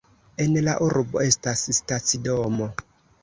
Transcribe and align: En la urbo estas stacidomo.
En 0.45 0.55
la 0.67 0.73
urbo 0.85 1.21
estas 1.25 1.61
stacidomo. 1.79 2.73